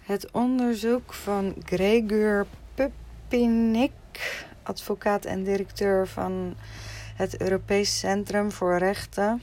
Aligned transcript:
Het 0.00 0.30
onderzoek 0.30 1.12
van 1.12 1.54
Gregor 1.64 2.46
Pupinik, 2.74 4.46
advocaat 4.62 5.24
en 5.24 5.44
directeur 5.44 6.06
van 6.06 6.56
het 7.14 7.40
Europees 7.40 7.98
Centrum 7.98 8.52
voor 8.52 8.78
Rechten 8.78 9.42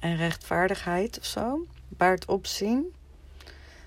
en 0.00 0.16
Rechtvaardigheid 0.16 1.18
of 1.18 1.24
zo, 1.24 1.66
baart 1.88 2.24
opzien. 2.24 2.94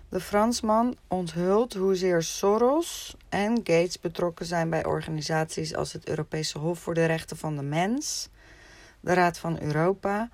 De 0.10 0.20
Fransman 0.20 0.96
onthult 1.08 1.74
hoezeer 1.74 2.24
Soros 2.24 3.16
en 3.30 3.56
Gates 3.56 4.00
betrokken 4.00 4.46
zijn 4.46 4.70
bij 4.70 4.86
organisaties 4.86 5.76
als 5.76 5.94
het 5.94 6.08
Europese 6.08 6.58
Hof 6.60 6.80
voor 6.80 6.94
de 6.94 7.06
Rechten 7.06 7.38
van 7.38 7.56
de 7.56 7.64
Mens, 7.64 8.30
de 9.00 9.14
Raad 9.14 9.38
van 9.38 9.62
Europa, 9.62 10.30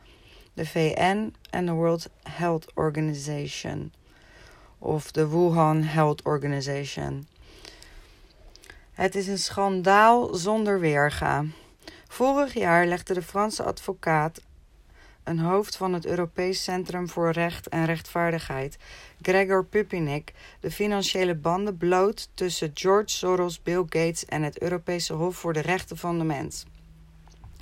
de 0.59 0.65
VN 0.65 1.33
en 1.49 1.65
de 1.65 1.71
World 1.71 2.09
Health 2.23 2.71
Organization 2.73 3.93
of 4.77 5.11
de 5.11 5.27
Wuhan 5.27 5.83
Health 5.83 6.21
Organization. 6.21 7.27
Het 8.91 9.15
is 9.15 9.27
een 9.27 9.37
schandaal 9.37 10.33
zonder 10.33 10.79
weerga. 10.79 11.45
Vorig 12.07 12.53
jaar 12.53 12.86
legde 12.86 13.14
de 13.14 13.21
Franse 13.21 13.64
advocaat 13.64 14.41
een 15.23 15.39
hoofd 15.39 15.77
van 15.77 15.93
het 15.93 16.05
Europees 16.05 16.64
Centrum 16.64 17.09
voor 17.09 17.31
Recht 17.31 17.67
en 17.67 17.86
Rechtvaardigheid, 17.86 18.78
Gregor 19.21 19.65
Pupinik, 19.65 20.33
de 20.59 20.71
financiële 20.71 21.36
banden 21.36 21.78
bloot 21.78 22.29
tussen 22.33 22.71
George 22.73 23.09
Soros, 23.09 23.61
Bill 23.61 23.83
Gates 23.89 24.25
en 24.25 24.43
het 24.43 24.61
Europese 24.61 25.14
Hof 25.14 25.36
voor 25.36 25.53
de 25.53 25.61
Rechten 25.61 25.97
van 25.97 26.17
de 26.17 26.25
Mens. 26.25 26.65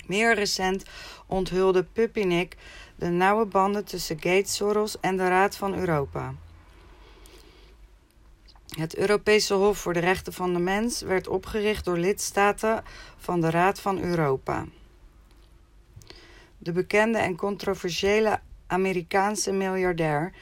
Meer 0.06 0.34
recent 0.34 0.84
onthulde 1.26 1.84
Pupinik 1.84 2.56
de 2.98 3.08
nauwe 3.08 3.46
banden 3.46 3.84
tussen 3.84 4.16
Gates, 4.20 4.54
Soros 4.54 5.00
en 5.00 5.16
de 5.16 5.28
Raad 5.28 5.56
van 5.56 5.74
Europa. 5.74 6.34
Het 8.68 8.96
Europese 8.96 9.54
Hof 9.54 9.78
voor 9.78 9.92
de 9.92 9.98
Rechten 9.98 10.32
van 10.32 10.52
de 10.52 10.58
Mens 10.58 11.00
werd 11.00 11.28
opgericht 11.28 11.84
door 11.84 11.98
lidstaten 11.98 12.84
van 13.18 13.40
de 13.40 13.50
Raad 13.50 13.80
van 13.80 14.00
Europa. 14.00 14.66
De 16.58 16.72
bekende 16.72 17.18
en 17.18 17.36
controversiële 17.36 18.40
Amerikaanse 18.66 19.52
miljardair 19.52 20.32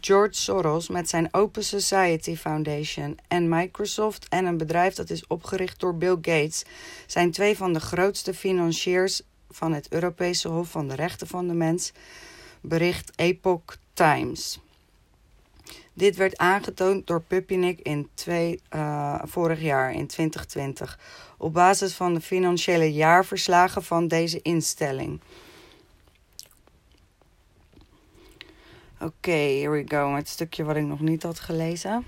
George 0.00 0.34
Soros 0.34 0.88
met 0.88 1.08
zijn 1.08 1.28
Open 1.30 1.64
Society 1.64 2.36
Foundation 2.36 3.18
en 3.28 3.48
Microsoft 3.48 4.28
en 4.28 4.44
een 4.44 4.56
bedrijf 4.56 4.94
dat 4.94 5.10
is 5.10 5.26
opgericht 5.26 5.80
door 5.80 5.96
Bill 5.96 6.16
Gates 6.20 6.64
zijn 7.06 7.30
twee 7.30 7.56
van 7.56 7.72
de 7.72 7.80
grootste 7.80 8.34
financiers 8.34 9.22
van 9.52 9.72
het 9.72 9.88
Europese 9.88 10.48
Hof 10.48 10.70
van 10.70 10.88
de 10.88 10.94
Rechten 10.94 11.26
van 11.26 11.48
de 11.48 11.54
Mens, 11.54 11.92
bericht 12.60 13.12
Epoch 13.16 13.76
Times. 13.92 14.60
Dit 15.94 16.16
werd 16.16 16.36
aangetoond 16.36 17.06
door 17.06 17.22
Pupinik 17.22 17.80
in 17.80 18.08
uh, 18.74 19.22
vorig 19.24 19.60
jaar, 19.60 19.92
in 19.92 20.06
2020, 20.06 20.98
op 21.38 21.52
basis 21.52 21.94
van 21.94 22.14
de 22.14 22.20
financiële 22.20 22.92
jaarverslagen 22.92 23.82
van 23.82 24.08
deze 24.08 24.42
instelling. 24.42 25.20
Oké, 28.94 29.12
okay, 29.14 29.58
here 29.58 29.70
we 29.70 29.84
go. 29.86 30.14
Het 30.14 30.28
stukje 30.28 30.64
wat 30.64 30.76
ik 30.76 30.84
nog 30.84 31.00
niet 31.00 31.22
had 31.22 31.40
gelezen. 31.40 32.06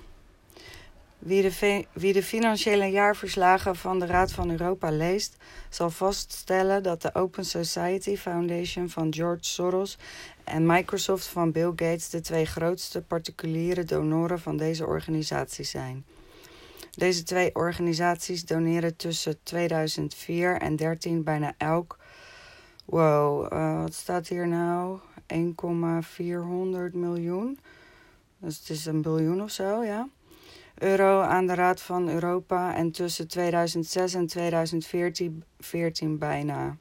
Wie 1.24 1.42
de, 1.42 1.86
wie 1.92 2.12
de 2.12 2.22
financiële 2.22 2.86
jaarverslagen 2.86 3.76
van 3.76 3.98
de 3.98 4.06
Raad 4.06 4.32
van 4.32 4.50
Europa 4.50 4.90
leest, 4.90 5.36
zal 5.68 5.90
vaststellen 5.90 6.82
dat 6.82 7.02
de 7.02 7.14
Open 7.14 7.44
Society 7.44 8.16
Foundation 8.16 8.88
van 8.88 9.14
George 9.14 9.44
Soros 9.44 9.98
en 10.44 10.66
Microsoft 10.66 11.26
van 11.26 11.52
Bill 11.52 11.72
Gates 11.76 12.10
de 12.10 12.20
twee 12.20 12.44
grootste 12.44 13.02
particuliere 13.02 13.84
donoren 13.84 14.40
van 14.40 14.56
deze 14.56 14.86
organisatie 14.86 15.64
zijn. 15.64 16.04
Deze 16.90 17.22
twee 17.22 17.54
organisaties 17.54 18.44
doneren 18.44 18.96
tussen 18.96 19.42
2004 19.42 20.50
en 20.50 20.76
2013 20.76 21.22
bijna 21.22 21.54
elk. 21.58 21.98
Wow, 22.84 23.52
uh, 23.52 23.80
wat 23.80 23.94
staat 23.94 24.28
hier 24.28 24.48
nou? 24.48 24.98
1,400 25.26 26.94
miljoen. 26.94 27.58
Dus 28.38 28.58
het 28.58 28.68
is 28.68 28.86
een 28.86 29.02
biljoen 29.02 29.42
of 29.42 29.50
zo, 29.50 29.82
ja. 29.82 30.08
Euro 30.74 31.20
aan 31.20 31.46
de 31.46 31.54
Raad 31.54 31.80
van 31.80 32.08
Europa 32.08 32.74
en 32.74 32.90
tussen 32.90 33.28
2006 33.28 34.14
en 34.14 34.26
2014 34.26 35.44
14 35.58 36.18
bijna. 36.18 36.76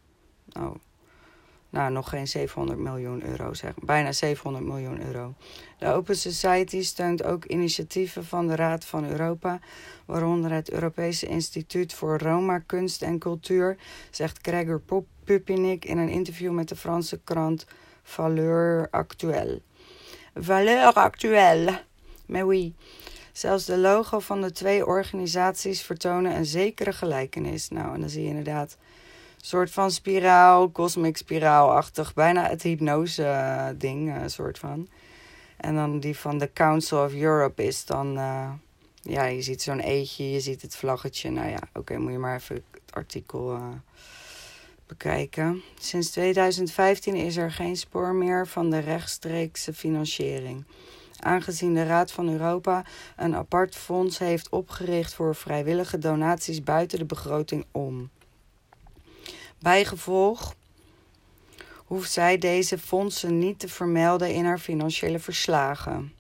Oh, 0.60 0.76
nou, 1.74 1.92
nog 1.92 2.10
geen 2.10 2.28
700 2.28 2.80
miljoen 2.80 3.24
euro, 3.24 3.54
zeg. 3.54 3.74
Bijna 3.76 4.12
700 4.12 4.66
miljoen 4.66 5.06
euro. 5.06 5.34
De 5.78 5.88
Open 5.88 6.16
Society 6.16 6.82
steunt 6.82 7.24
ook 7.24 7.46
initiatieven 7.46 8.26
van 8.26 8.48
de 8.48 8.56
Raad 8.56 8.86
van 8.86 9.06
Europa, 9.06 9.60
waaronder 10.06 10.52
het 10.52 10.72
Europese 10.72 11.28
Instituut 11.28 11.94
voor 11.94 12.20
Roma, 12.20 12.60
Kunst 12.60 13.02
en 13.02 13.20
Cultuur, 13.20 13.78
zegt 14.10 14.40
Gregor 14.42 14.82
Pupinik 15.24 15.86
in 15.86 15.98
een 15.98 16.10
interview 16.10 16.52
met 16.52 16.70
de 16.70 16.76
Franse 16.76 17.20
krant 17.24 17.66
Valeur 18.04 18.88
Actuelle. 18.92 19.62
Valeur 20.36 20.94
Actuelle. 20.94 21.82
Mais 22.26 22.44
oui. 22.44 22.74
Zelfs 23.34 23.66
de 23.66 23.78
logo 23.78 24.20
van 24.20 24.42
de 24.42 24.52
twee 24.52 24.86
organisaties 24.86 25.82
vertonen 25.82 26.36
een 26.36 26.46
zekere 26.46 26.94
gelijkenis. 26.94 27.70
Nou, 27.70 27.94
en 27.94 28.00
dan 28.00 28.10
zie 28.10 28.22
je 28.22 28.30
inderdaad 28.30 28.72
een 28.72 29.46
soort 29.46 29.72
van 29.72 29.92
spiraal, 29.92 30.72
cosmic 30.72 31.18
spiraalachtig, 31.18 32.14
bijna 32.14 32.50
het 32.50 32.62
hypnose-ding, 32.62 34.10
uh, 34.10 34.24
soort 34.26 34.60
van. 34.60 34.88
En 35.58 35.76
dan 35.76 36.00
die 36.00 36.18
van 36.18 36.38
de 36.38 36.54
Council 36.54 37.04
of 37.04 37.14
Europe 37.14 37.66
is 37.66 37.86
dan, 37.86 38.18
uh, 38.18 38.52
ja, 39.02 39.24
je 39.24 39.42
ziet 39.42 39.62
zo'n 39.62 39.80
eetje, 39.80 40.32
je 40.32 40.40
ziet 40.40 40.62
het 40.62 40.76
vlaggetje. 40.76 41.30
Nou 41.32 41.50
ja, 41.50 41.60
oké, 41.74 41.98
moet 41.98 42.12
je 42.12 42.18
maar 42.18 42.36
even 42.36 42.56
het 42.56 42.94
artikel 42.94 43.60
bekijken. 44.88 45.62
Sinds 45.80 46.10
2015 46.10 47.16
is 47.16 47.38
er 47.38 47.52
geen 47.52 47.76
spoor 47.76 48.14
meer 48.16 48.48
van 48.48 48.70
de 48.70 48.80
rechtstreekse 48.80 49.74
financiering. 49.74 50.66
Aangezien 51.20 51.74
de 51.74 51.84
Raad 51.84 52.12
van 52.12 52.30
Europa 52.30 52.86
een 53.16 53.36
apart 53.36 53.76
fonds 53.76 54.18
heeft 54.18 54.50
opgericht 54.50 55.14
voor 55.14 55.36
vrijwillige 55.36 55.98
donaties 55.98 56.64
buiten 56.64 57.00
de 57.00 57.06
begroting 57.06 57.66
om. 57.72 58.10
Bijgevolg 59.60 60.56
hoeft 61.76 62.12
zij 62.12 62.38
deze 62.38 62.78
fondsen 62.78 63.40
niet 63.40 63.60
te 63.60 63.68
vermelden 63.68 64.34
in 64.34 64.46
haar 64.46 64.60
financiële 64.60 65.20
verslagen. 65.20 66.14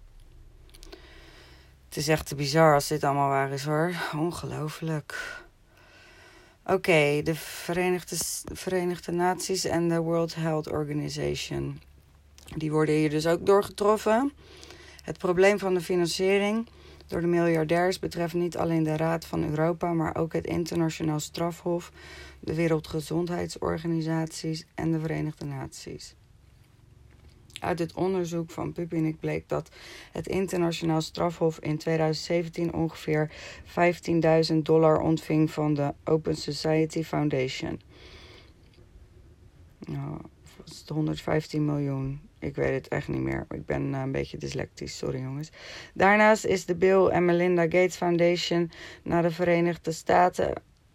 Het 1.87 1.97
is 1.97 2.07
echt 2.07 2.27
te 2.27 2.35
bizar 2.35 2.73
als 2.73 2.87
dit 2.87 3.03
allemaal 3.03 3.29
waar 3.29 3.51
is 3.51 3.63
hoor. 3.63 3.93
Ongelooflijk. 4.15 5.41
Oké, 6.65 7.21
de 7.23 7.35
Verenigde, 7.35 8.15
Verenigde 8.53 9.11
Naties 9.11 9.65
en 9.65 9.89
de 9.89 9.99
World 9.99 10.35
Health 10.35 10.71
Organization. 10.71 11.81
Die 12.55 12.71
worden 12.71 12.95
hier 12.95 13.09
dus 13.09 13.27
ook 13.27 13.45
doorgetroffen. 13.45 14.31
Het 15.03 15.17
probleem 15.17 15.59
van 15.59 15.73
de 15.73 15.81
financiering 15.81 16.67
door 17.07 17.21
de 17.21 17.27
miljardairs 17.27 17.99
betreft 17.99 18.33
niet 18.33 18.57
alleen 18.57 18.83
de 18.83 18.97
Raad 18.97 19.25
van 19.25 19.43
Europa, 19.43 19.93
maar 19.93 20.15
ook 20.15 20.33
het 20.33 20.45
Internationaal 20.45 21.19
Strafhof, 21.19 21.91
de 22.39 22.53
Wereldgezondheidsorganisaties 22.53 24.65
en 24.75 24.91
de 24.91 24.99
Verenigde 24.99 25.45
Naties. 25.45 26.15
Uit 27.59 27.79
het 27.79 27.93
onderzoek 27.93 28.51
van 28.51 28.73
Pupinik 28.73 29.19
bleek 29.19 29.49
dat 29.49 29.69
het 30.11 30.27
internationaal 30.27 31.01
strafhof 31.01 31.59
in 31.59 31.77
2017 31.77 32.73
ongeveer 32.73 33.31
15.000 34.51 34.57
dollar 34.57 34.99
ontving 34.99 35.51
van 35.51 35.73
de 35.73 35.93
Open 36.03 36.35
Society 36.35 37.03
Foundation. 37.03 37.81
Nou, 39.79 40.19
is 40.69 40.83
115 40.87 41.65
miljoen. 41.65 42.21
Ik 42.39 42.55
weet 42.55 42.73
het 42.73 42.87
echt 42.87 43.07
niet 43.07 43.21
meer. 43.21 43.45
Ik 43.49 43.65
ben 43.65 43.93
eh, 43.93 44.01
een 44.01 44.11
beetje 44.11 44.37
dyslectisch, 44.37 44.97
sorry 44.97 45.21
jongens. 45.21 45.49
Daarnaast 45.93 46.45
is 46.45 46.65
de 46.65 46.75
Bill 46.75 47.05
en 47.05 47.25
Melinda 47.25 47.61
Gates 47.61 47.95
Foundation 47.95 48.71
naar 49.03 49.21
de 49.21 49.31
Verenigde 49.31 49.91
Staten 49.91 50.53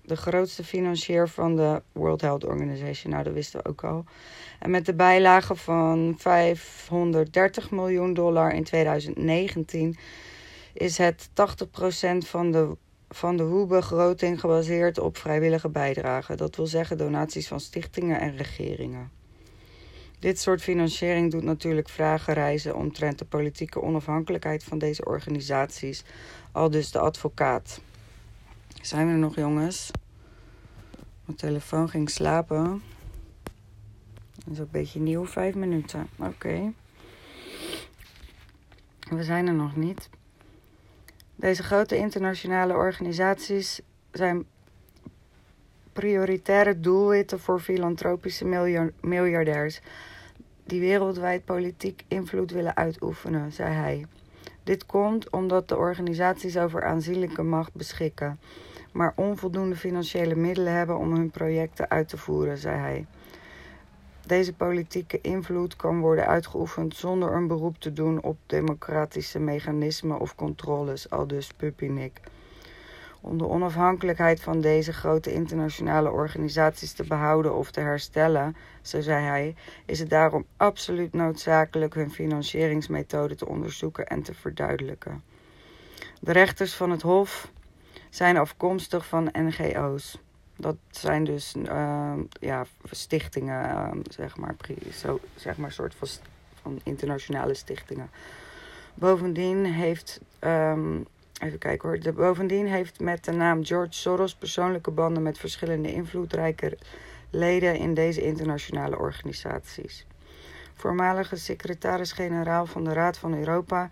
de 0.09 0.17
grootste 0.17 0.65
financier 0.65 1.29
van 1.29 1.57
de 1.57 1.83
World 1.93 2.21
Health 2.21 2.45
Organization. 2.45 3.13
Nou, 3.13 3.25
dat 3.25 3.33
wisten 3.33 3.61
we 3.63 3.69
ook 3.69 3.85
al. 3.85 4.05
En 4.59 4.71
met 4.71 4.87
de 4.87 4.95
bijlage 4.95 5.55
van 5.55 6.15
530 6.19 7.71
miljoen 7.71 8.15
dollar 8.15 8.53
in 8.53 8.65
2019 8.65 9.97
is 10.73 10.99
het 10.99 11.29
80% 11.29 11.33
van 12.19 12.51
de, 12.51 12.77
van 13.09 13.37
de 13.37 13.45
WHO-begroting 13.45 14.41
gebaseerd 14.41 14.99
op 14.99 15.17
vrijwillige 15.17 15.69
bijdragen. 15.69 16.37
Dat 16.37 16.57
wil 16.57 16.67
zeggen 16.67 16.99
donaties 16.99 17.49
van 17.49 17.61
stichtingen 17.61 18.21
en 18.21 18.37
regeringen. 18.37 19.18
Dit 20.19 20.41
soort 20.41 20.63
financiering 20.63 21.31
doet 21.31 21.43
natuurlijk 21.43 21.89
vragen 21.89 22.35
reizen 22.35 22.77
omtrent 22.77 23.19
de 23.19 23.25
politieke 23.25 23.83
onafhankelijkheid 23.83 24.65
van 24.65 24.79
deze 24.79 25.05
organisaties, 25.05 26.05
al 26.53 26.71
dus 26.71 26.91
de 26.91 26.99
advocaat. 26.99 27.81
Zijn 28.83 29.07
we 29.07 29.13
er 29.13 29.19
nog, 29.19 29.35
jongens? 29.35 29.91
Mijn 31.25 31.39
telefoon 31.39 31.89
ging 31.89 32.11
slapen. 32.11 32.83
Dat 34.35 34.53
is 34.53 34.59
een 34.59 34.69
beetje 34.71 35.01
nieuw, 35.01 35.27
vijf 35.27 35.55
minuten. 35.55 36.09
Oké. 36.17 36.73
We 39.11 39.25
zijn 39.25 39.47
er 39.47 39.55
nog 39.55 39.77
niet. 39.77 40.09
Deze 41.35 41.63
grote 41.63 41.97
internationale 41.97 42.75
organisaties 42.75 43.81
zijn 44.13 44.47
prioritaire 45.99 46.81
doelwitten 46.81 47.41
voor 47.41 47.61
filantropische 47.61 48.45
miljardairs 49.01 49.81
die 50.65 50.81
wereldwijd 50.81 51.45
politiek 51.45 52.05
invloed 52.09 52.51
willen 52.51 52.77
uitoefenen, 52.77 53.53
zei 53.53 53.75
hij. 53.75 54.07
Dit 54.63 54.87
komt 54.87 55.31
omdat 55.31 55.69
de 55.69 55.77
organisaties 55.77 56.59
over 56.59 56.85
aanzienlijke 56.85 57.43
macht 57.43 57.75
beschikken, 57.75 58.41
maar 58.93 59.13
onvoldoende 59.17 59.77
financiële 59.77 60.35
middelen 60.35 60.73
hebben 60.73 60.99
om 60.99 61.13
hun 61.13 61.31
projecten 61.31 61.91
uit 61.91 62.09
te 62.09 62.17
voeren, 62.17 62.59
zei 62.59 62.77
hij. 62.77 63.07
Deze 64.27 64.53
politieke 64.53 65.21
invloed 65.21 65.77
kan 65.77 66.01
worden 66.01 66.27
uitgeoefend 66.27 66.97
zonder 66.97 67.33
een 67.33 67.47
beroep 67.47 67.79
te 67.79 67.93
doen 67.93 68.23
op 68.23 68.37
democratische 68.47 69.39
mechanismen 69.39 70.19
of 70.19 70.35
controles, 70.35 71.11
aldus 71.11 71.53
Pupinik. 71.53 72.21
Om 73.21 73.39
de 73.39 73.49
onafhankelijkheid 73.49 74.41
van 74.41 74.61
deze 74.61 74.93
grote 74.93 75.33
internationale 75.33 76.11
organisaties 76.11 76.93
te 76.93 77.05
behouden 77.05 77.55
of 77.55 77.71
te 77.71 77.81
herstellen, 77.81 78.57
zo 78.83 79.01
zei 79.01 79.25
hij, 79.25 79.55
is 79.87 79.99
het 79.99 80.11
daarom 80.11 80.45
absoluut 80.57 81.13
noodzakelijk 81.13 81.95
hun 81.95 82.11
financieringsmethode 82.11 83.35
te 83.35 83.49
onderzoeken 83.49 84.07
en 84.07 84.23
te 84.23 84.35
verduidelijken. 84.35 85.23
De 86.21 86.33
rechters 86.33 86.75
van 86.75 86.91
het 86.91 87.03
Hof 87.03 87.51
zijn 88.11 88.37
afkomstig 88.37 89.07
van 89.07 89.29
NGO's. 89.33 90.19
Dat 90.57 90.77
zijn 90.91 91.25
dus 91.25 91.55
uh, 91.57 92.13
ja, 92.41 92.67
stichtingen, 92.91 93.65
uh, 93.65 93.91
zeg 94.11 94.37
maar, 94.37 94.57
zo, 94.93 95.21
zeg 95.35 95.57
maar, 95.57 95.73
soort 95.73 95.95
van, 96.61 96.81
internationale 96.83 97.55
stichtingen. 97.55 98.11
Bovendien 98.95 99.65
heeft 99.65 100.21
um, 100.41 101.07
Even 101.39 101.59
kijken 101.59 101.89
hoor. 101.89 102.13
Bovendien 102.13 102.67
heeft 102.67 103.01
met 103.01 103.25
de 103.25 103.33
naam 103.33 103.65
George 103.65 103.93
Soros 103.93 104.35
persoonlijke 104.35 104.91
banden 104.91 105.23
met 105.23 105.39
verschillende 105.39 105.93
invloedrijke 105.93 106.79
leden 107.31 107.77
in 107.77 107.95
deze 107.95 108.23
internationale 108.23 108.99
organisaties. 108.99 110.07
Voormalige 110.75 111.37
secretaris-generaal 111.37 112.67
van 112.67 112.85
de 112.85 112.93
Raad 112.93 113.19
van 113.19 113.35
Europa, 113.35 113.91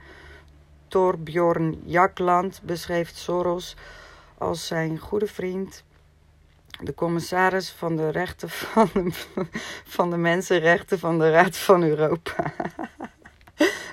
Torbjorn 0.89 1.83
Jakland, 1.85 2.61
beschreef 2.63 3.11
Soros 3.15 3.77
als 4.39 4.67
zijn 4.67 4.99
goede 4.99 5.27
vriend, 5.27 5.85
de 6.81 6.95
commissaris 6.95 7.71
van 7.71 7.97
de 7.97 8.09
rechten 8.09 8.49
van 8.49 8.91
de, 8.93 9.11
van 9.97 10.11
de 10.11 10.17
mensenrechten 10.17 10.99
van 10.99 11.19
de 11.19 11.31
Raad 11.31 11.57
van 11.57 11.83
Europa. 11.83 12.53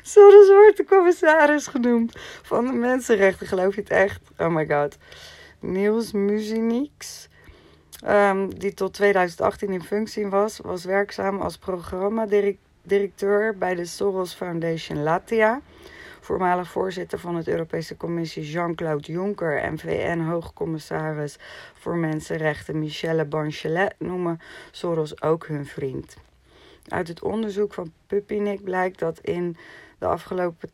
Soros 0.06 0.48
wordt 0.48 0.78
de 0.78 0.86
commissaris 0.86 1.68
genoemd 1.68 2.14
van 2.42 2.66
de 2.66 2.72
mensenrechten. 2.72 3.48
Geloof 3.48 3.76
je 3.76 3.82
het 3.82 3.90
echt? 3.90 4.22
Oh 4.38 4.48
my 4.48 4.68
god. 4.68 4.98
Niels 5.60 6.12
Muzinix, 6.12 7.28
um, 8.08 8.60
die 8.60 8.74
tot 8.74 8.94
2018 8.94 9.70
in 9.70 9.84
functie 9.84 10.28
was, 10.28 10.58
was 10.58 10.86
werkzaam 10.86 11.42
als 11.42 11.58
programmadirecteur 11.58 13.58
bij 13.58 13.76
de 13.76 13.86
Soros 13.86 14.34
Foundation 14.34 15.04
Latia. 15.04 15.62
Voormalig 16.20 16.72
voorzitter 16.72 17.20
van 17.20 17.36
het 17.36 17.48
Europese 17.48 17.98
Commissie 17.98 18.52
Jean-Claude 18.52 19.12
Juncker 19.12 19.62
en 19.62 19.80
VN-hoogcommissaris 19.80 21.38
voor 21.74 21.96
Mensenrechten 21.96 22.80
Michelle 22.80 23.26
Bachelet 23.26 23.96
noemen 23.98 24.40
Soros 24.72 25.22
ook 25.22 25.48
hun 25.48 25.66
vriend. 25.66 26.18
Uit 26.88 27.08
het 27.08 27.22
onderzoek 27.22 27.74
van 27.74 27.94
Pupinik 28.08 28.64
blijkt 28.64 29.00
dat 29.00 29.20
in 29.20 29.58
de 29.98 30.06
afgelopen 30.06 30.70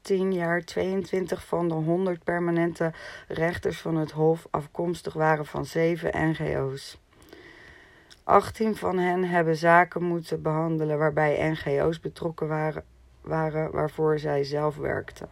10 0.00 0.32
jaar 0.32 0.64
22 0.64 1.46
van 1.46 1.68
de 1.68 1.74
100 1.74 2.24
permanente 2.24 2.92
rechters 3.28 3.80
van 3.80 3.96
het 3.96 4.10
Hof 4.10 4.46
afkomstig 4.50 5.12
waren 5.12 5.46
van 5.46 5.66
zeven 5.66 6.28
NGO's. 6.28 6.98
18 8.24 8.76
van 8.76 8.98
hen 8.98 9.24
hebben 9.24 9.56
zaken 9.56 10.02
moeten 10.02 10.42
behandelen 10.42 10.98
waarbij 10.98 11.50
NGO's 11.50 12.00
betrokken 12.00 12.48
waren, 12.48 12.84
waren 13.20 13.70
waarvoor 13.70 14.18
zij 14.18 14.44
zelf 14.44 14.76
werkten. 14.76 15.28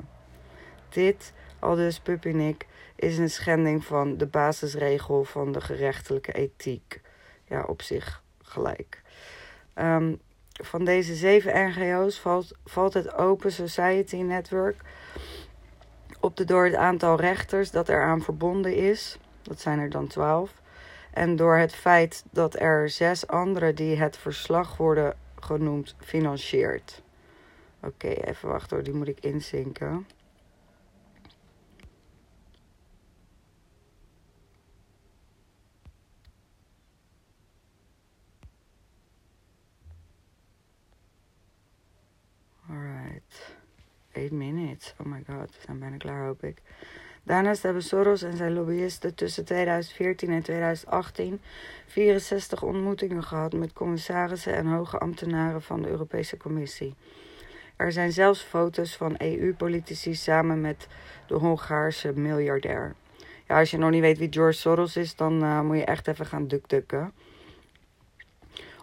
Dit, 0.89 1.33
aldus 1.59 2.01
Pupinik, 2.01 2.67
is 2.97 3.19
een 3.19 3.31
schending 3.31 3.85
van 3.85 4.17
de 4.17 4.27
basisregel 4.27 5.25
van 5.25 5.53
de 5.53 5.61
gerechtelijke 5.61 6.33
ethiek. 6.33 7.01
Ja, 7.45 7.63
op 7.63 7.83
zich 7.83 8.23
gelijk. 8.43 9.02
Um, 9.75 10.21
van 10.53 10.85
deze 10.85 11.15
zeven 11.15 11.69
NGO's 11.69 12.19
valt, 12.19 12.53
valt 12.65 12.95
het 12.95 13.15
Open 13.15 13.53
Society 13.53 14.17
Network 14.17 14.81
op 16.21 16.37
de 16.37 16.45
door 16.45 16.65
het 16.65 16.75
aantal 16.75 17.17
rechters 17.17 17.71
dat 17.71 17.89
eraan 17.89 18.23
verbonden 18.23 18.77
is. 18.77 19.19
Dat 19.43 19.61
zijn 19.61 19.79
er 19.79 19.91
dan 19.91 20.07
twaalf. 20.07 20.53
En 21.11 21.37
door 21.37 21.57
het 21.57 21.75
feit 21.75 22.25
dat 22.31 22.61
er 22.61 22.91
zes 22.91 23.27
anderen 23.27 23.75
die 23.75 23.97
het 23.97 24.17
verslag 24.17 24.77
worden 24.77 25.15
genoemd 25.41 25.95
financiert. 25.99 27.03
Oké, 27.83 28.09
even 28.09 28.49
wachten 28.49 28.77
hoor, 28.77 28.85
die 28.85 28.95
moet 28.95 29.09
ik 29.09 29.21
inzinken. 29.21 30.07
Eight 44.13 44.33
minutes. 44.33 44.95
Oh 44.99 45.07
my 45.07 45.23
god, 45.27 45.51
we 45.51 45.63
zijn 45.65 45.79
bijna 45.79 45.97
klaar, 45.97 46.25
hoop 46.25 46.45
ik. 46.45 46.63
Daarnaast 47.23 47.63
hebben 47.63 47.83
Soros 47.83 48.23
en 48.23 48.37
zijn 48.37 48.53
lobbyisten 48.53 49.15
tussen 49.15 49.45
2014 49.45 50.31
en 50.31 50.43
2018 50.43 51.41
64 51.87 52.63
ontmoetingen 52.63 53.23
gehad 53.23 53.53
met 53.53 53.73
commissarissen 53.73 54.55
en 54.55 54.67
hoge 54.67 54.99
ambtenaren 54.99 55.63
van 55.63 55.83
de 55.83 55.89
Europese 55.89 56.37
Commissie. 56.37 56.95
Er 57.77 57.93
zijn 57.93 58.13
zelfs 58.13 58.43
foto's 58.43 58.97
van 58.97 59.15
EU-politici 59.19 60.15
samen 60.15 60.61
met 60.61 60.87
de 61.27 61.35
Hongaarse 61.35 62.13
miljardair. 62.13 62.95
Ja, 63.49 63.59
als 63.59 63.71
je 63.71 63.79
nog 63.79 63.91
niet 63.91 64.01
weet 64.01 64.19
wie 64.19 64.33
George 64.33 64.59
Soros 64.59 64.97
is, 64.97 65.17
dan 65.17 65.45
uh, 65.45 65.61
moet 65.61 65.77
je 65.77 65.85
echt 65.85 66.09
even 66.09 66.27
gaan 66.27 66.47
dukdukken. 66.47 67.13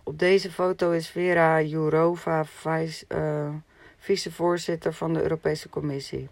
Op 0.03 0.19
deze 0.19 0.51
foto 0.51 0.91
is 0.91 1.09
Vera 1.09 1.61
Jourova, 1.61 2.45
vice, 2.45 3.05
vicevoorzitter 4.09 4.93
van 4.93 5.13
de 5.13 5.21
Europese 5.21 5.69
Commissie. 5.69 6.29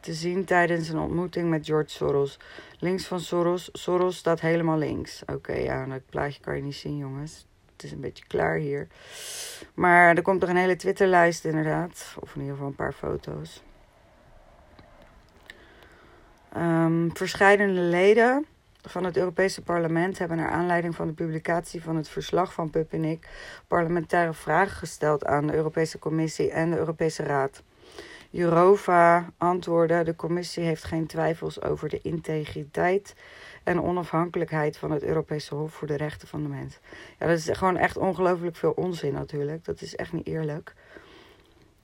Te 0.00 0.12
zien 0.12 0.44
tijdens 0.44 0.88
een 0.88 0.98
ontmoeting 0.98 1.50
met 1.50 1.66
George 1.66 1.90
Soros. 1.90 2.38
Links 2.78 3.06
van 3.06 3.20
Soros. 3.20 3.68
Soros 3.72 4.16
staat 4.16 4.40
helemaal 4.40 4.78
links. 4.78 5.22
Oké, 5.26 5.52
ja, 5.52 5.86
dat 5.86 6.00
plaatje 6.10 6.40
kan 6.40 6.56
je 6.56 6.62
niet 6.62 6.74
zien, 6.74 6.96
jongens. 6.96 7.46
Het 7.72 7.82
is 7.82 7.92
een 7.92 8.00
beetje 8.00 8.24
klaar 8.26 8.56
hier. 8.56 8.86
Maar 9.74 10.16
er 10.16 10.22
komt 10.22 10.42
er 10.42 10.48
een 10.48 10.56
hele 10.56 10.76
Twitterlijst 10.76 11.44
inderdaad. 11.44 12.16
Of 12.20 12.34
in 12.34 12.40
ieder 12.40 12.54
geval 12.54 12.68
een 12.68 12.74
paar 12.74 12.92
foto's. 12.92 13.62
Um, 16.56 17.10
verscheidene 17.16 17.80
leden 17.80 18.46
van 18.82 19.04
het 19.04 19.16
Europese 19.16 19.62
parlement 19.62 20.18
hebben 20.18 20.36
naar 20.36 20.50
aanleiding 20.50 20.94
van 20.94 21.06
de 21.06 21.12
publicatie 21.12 21.82
van 21.82 21.96
het 21.96 22.08
verslag 22.08 22.52
van 22.52 22.70
Pup 22.70 22.94
parlementaire 23.66 24.32
vragen 24.32 24.76
gesteld 24.76 25.24
aan 25.24 25.46
de 25.46 25.54
Europese 25.54 25.98
Commissie 25.98 26.50
en 26.50 26.70
de 26.70 26.76
Europese 26.76 27.22
Raad. 27.22 27.62
Jurova 28.30 29.30
antwoordde: 29.38 30.02
De 30.02 30.16
Commissie 30.16 30.64
heeft 30.64 30.84
geen 30.84 31.06
twijfels 31.06 31.62
over 31.62 31.88
de 31.88 32.00
integriteit 32.02 33.14
en 33.64 33.82
onafhankelijkheid 33.82 34.76
van 34.76 34.90
het 34.90 35.02
Europese 35.02 35.54
Hof 35.54 35.72
voor 35.72 35.86
de 35.86 35.96
Rechten 35.96 36.28
van 36.28 36.42
de 36.42 36.48
Mens. 36.48 36.78
Ja, 37.18 37.26
dat 37.26 37.38
is 37.38 37.48
gewoon 37.52 37.76
echt 37.76 37.96
ongelooflijk 37.96 38.56
veel 38.56 38.72
onzin 38.72 39.12
natuurlijk. 39.12 39.64
Dat 39.64 39.80
is 39.80 39.96
echt 39.96 40.12
niet 40.12 40.26
eerlijk. 40.26 40.74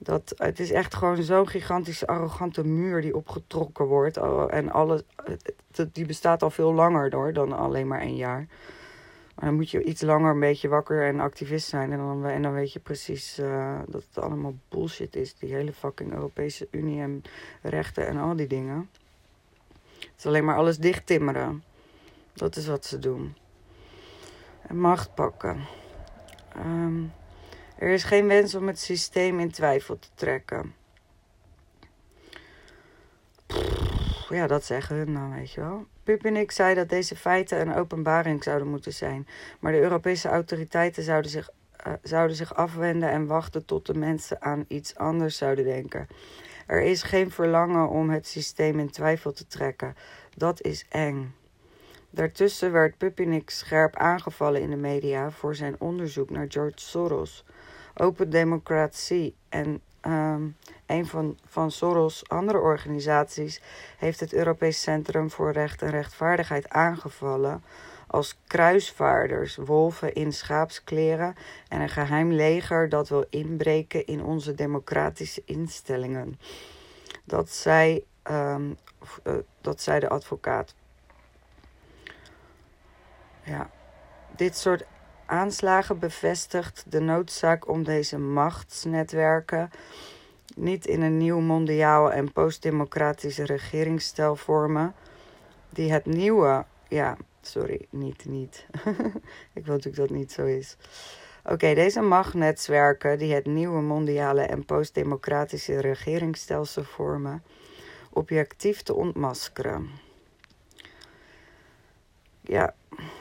Dat, 0.05 0.33
het 0.37 0.59
is 0.59 0.71
echt 0.71 0.95
gewoon 0.95 1.23
zo'n 1.23 1.47
gigantische, 1.47 2.07
arrogante 2.07 2.63
muur 2.63 3.01
die 3.01 3.15
opgetrokken 3.15 3.85
wordt. 3.85 4.17
Oh, 4.17 4.53
en 4.53 4.71
alles, 4.71 5.01
die 5.91 6.05
bestaat 6.05 6.43
al 6.43 6.49
veel 6.49 6.73
langer 6.73 7.09
door 7.09 7.33
dan 7.33 7.53
alleen 7.53 7.87
maar 7.87 8.01
een 8.01 8.15
jaar. 8.15 8.47
Maar 9.35 9.45
dan 9.45 9.55
moet 9.55 9.69
je 9.69 9.83
iets 9.83 10.01
langer 10.01 10.31
een 10.31 10.39
beetje 10.39 10.67
wakker 10.67 11.07
en 11.07 11.19
activist 11.19 11.67
zijn. 11.67 11.91
En 11.91 11.97
dan, 11.97 12.25
en 12.25 12.41
dan 12.41 12.53
weet 12.53 12.73
je 12.73 12.79
precies 12.79 13.39
uh, 13.39 13.79
dat 13.87 14.03
het 14.09 14.23
allemaal 14.23 14.55
bullshit 14.69 15.15
is. 15.15 15.35
Die 15.35 15.53
hele 15.53 15.73
fucking 15.73 16.13
Europese 16.13 16.67
Unie 16.71 17.01
en 17.01 17.23
rechten 17.61 18.07
en 18.07 18.17
al 18.17 18.35
die 18.35 18.47
dingen. 18.47 18.89
Het 19.99 20.13
is 20.17 20.25
alleen 20.25 20.45
maar 20.45 20.57
alles 20.57 20.77
dicht 20.77 21.05
timmeren. 21.05 21.63
Dat 22.33 22.55
is 22.55 22.67
wat 22.67 22.85
ze 22.85 22.99
doen. 22.99 23.35
En 24.67 24.79
macht 24.79 25.15
pakken. 25.15 25.59
Um, 26.57 27.11
er 27.77 27.89
is 27.89 28.03
geen 28.03 28.27
wens 28.27 28.55
om 28.55 28.67
het 28.67 28.79
systeem 28.79 29.39
in 29.39 29.51
twijfel 29.51 29.99
te 29.99 30.07
trekken. 30.15 30.73
ja, 34.29 34.47
dat 34.47 34.63
zeggen 34.63 34.95
hun 34.95 35.13
dan, 35.13 35.33
weet 35.33 35.51
je 35.51 35.61
wel. 35.61 35.85
ik 36.35 36.51
zei 36.51 36.75
dat 36.75 36.89
deze 36.89 37.15
feiten 37.15 37.61
een 37.61 37.75
openbaring 37.75 38.43
zouden 38.43 38.67
moeten 38.67 38.93
zijn. 38.93 39.27
Maar 39.59 39.71
de 39.71 39.81
Europese 39.81 40.29
autoriteiten 40.29 41.03
zouden 41.03 41.31
zich 41.31 41.49
uh, 41.87 41.93
zouden 42.03 42.35
zich 42.35 42.55
afwenden 42.55 43.09
en 43.09 43.25
wachten 43.25 43.65
tot 43.65 43.85
de 43.85 43.93
mensen 43.93 44.41
aan 44.41 44.65
iets 44.67 44.95
anders 44.95 45.37
zouden 45.37 45.65
denken. 45.65 46.07
Er 46.67 46.81
is 46.81 47.03
geen 47.03 47.31
verlangen 47.31 47.89
om 47.89 48.09
het 48.09 48.27
systeem 48.27 48.79
in 48.79 48.89
twijfel 48.89 49.31
te 49.31 49.47
trekken. 49.47 49.95
Dat 50.35 50.61
is 50.61 50.85
eng. 50.89 51.35
Daartussen 52.09 52.71
werd 52.71 52.97
Puppinik 52.97 53.49
scherp 53.49 53.95
aangevallen 53.95 54.61
in 54.61 54.69
de 54.69 54.75
media 54.75 55.31
voor 55.31 55.55
zijn 55.55 55.75
onderzoek 55.79 56.29
naar 56.29 56.45
George 56.49 56.79
Soros. 56.79 57.45
Open 57.97 58.29
Democratie 58.29 59.35
en 59.49 59.81
um, 60.01 60.57
een 60.85 61.05
van, 61.05 61.37
van 61.45 61.71
Soros' 61.71 62.29
andere 62.29 62.59
organisaties 62.59 63.61
heeft 63.97 64.19
het 64.19 64.33
Europees 64.33 64.81
Centrum 64.81 65.31
voor 65.31 65.51
Recht 65.51 65.81
en 65.81 65.89
Rechtvaardigheid 65.89 66.69
aangevallen 66.69 67.63
als 68.07 68.37
kruisvaarders, 68.47 69.55
wolven 69.55 70.13
in 70.13 70.33
schaapskleren 70.33 71.35
en 71.67 71.81
een 71.81 71.89
geheim 71.89 72.31
leger 72.31 72.89
dat 72.89 73.09
wil 73.09 73.25
inbreken 73.29 74.05
in 74.05 74.23
onze 74.23 74.53
democratische 74.53 75.41
instellingen. 75.45 76.39
Dat 77.23 77.49
zei, 77.49 78.05
um, 78.31 78.77
uh, 79.23 79.33
dat 79.61 79.81
zei 79.81 79.99
de 79.99 80.09
advocaat. 80.09 80.75
Ja, 83.43 83.69
dit 84.35 84.57
soort 84.57 84.85
aanslagen 85.25 85.99
bevestigt 85.99 86.85
de 86.87 86.99
noodzaak 86.99 87.67
om 87.67 87.83
deze 87.83 88.17
machtsnetwerken 88.17 89.69
niet 90.55 90.85
in 90.85 91.01
een 91.01 91.17
nieuw 91.17 91.39
mondiaal 91.39 92.11
en 92.11 92.31
postdemocratische 92.31 93.45
regeringsstijl 93.45 94.35
vormen, 94.35 94.93
die 95.69 95.91
het 95.91 96.05
nieuwe, 96.05 96.65
ja, 96.87 97.17
sorry, 97.41 97.85
niet, 97.89 98.25
niet. 98.25 98.65
Ik 99.57 99.65
wil 99.65 99.75
natuurlijk 99.75 99.95
dat 99.95 100.09
niet 100.09 100.31
zo 100.31 100.45
is. 100.45 100.77
Oké, 101.43 101.73
deze 101.73 102.01
machtnetwerken 102.01 103.17
die 103.17 103.33
het 103.33 103.45
nieuwe 103.45 103.81
mondiale 103.81 104.41
en 104.41 104.65
postdemocratische 104.65 105.81
regeringsstelsel 105.81 106.83
vormen, 106.83 107.43
objectief 108.09 108.81
te 108.81 108.93
ontmaskeren. 108.93 110.04
Ja, 112.47 112.73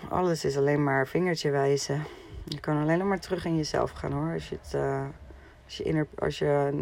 alles 0.09 0.45
is 0.45 0.57
alleen 0.57 0.85
maar 0.85 1.07
vingertje 1.07 1.51
wijzen. 1.51 2.05
Je 2.45 2.61
kan 2.61 2.83
alleen 2.83 3.09
maar 3.09 3.21
terug 3.21 3.45
in 3.45 3.57
jezelf 3.57 3.91
gaan 3.91 4.13
hoor. 4.13 4.33
Als 4.33 4.49
je, 4.49 4.59
het, 4.63 4.75
uh, 4.75 5.07
als, 5.65 5.77
je 5.77 5.85
inner, 5.85 6.07
als, 6.19 6.39
je, 6.39 6.73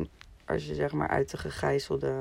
als 0.44 0.66
je 0.66 0.74
zeg 0.74 0.92
maar 0.92 1.08
uit 1.08 1.30
de 1.30 1.36
gegijzelde 1.36 2.14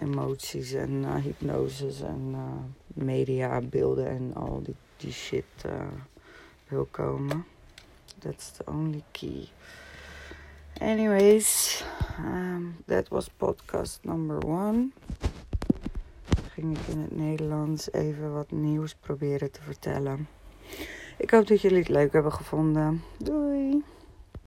emoties 0.00 0.72
en 0.72 0.90
uh, 0.90 1.14
hypnoses 1.14 2.00
en 2.00 2.28
uh, 2.30 3.04
mediabeelden 3.04 4.08
en 4.08 4.34
al 4.34 4.62
die, 4.62 4.76
die 4.96 5.12
shit 5.12 5.44
wil 6.68 6.88
komen. 6.90 7.44
That's 8.18 8.50
the 8.50 8.62
only 8.66 9.02
key. 9.10 9.48
Anyways, 10.80 11.82
um, 12.18 12.76
that 12.86 13.08
was 13.08 13.28
podcast 13.28 13.98
number 14.02 14.38
one 14.38 14.92
ging 16.54 16.78
ik 16.78 16.86
in 16.94 16.98
het 16.98 17.16
Nederlands 17.16 17.92
even 17.92 18.32
wat 18.32 18.50
nieuws 18.50 18.94
proberen 18.94 19.50
te 19.50 19.62
vertellen. 19.62 20.28
Ik 21.18 21.30
hoop 21.30 21.46
dat 21.46 21.60
jullie 21.60 21.78
het 21.78 21.88
leuk 21.88 22.12
hebben 22.12 22.32
gevonden. 22.32 23.02
Doei! 23.18 23.82